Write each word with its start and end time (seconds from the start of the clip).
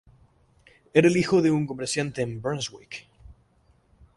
Era 0.95 1.07
el 1.07 1.15
hijo 1.15 1.43
de 1.43 1.51
un 1.51 1.67
comerciante 1.67 2.23
en 2.23 2.41
Brunswick. 2.41 3.05